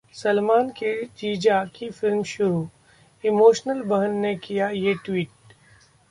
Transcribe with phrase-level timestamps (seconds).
[0.13, 2.67] सलमान के जीजा की फिल्म शुरू,
[3.23, 5.53] इमोशनल बहन ने किया ये Tweet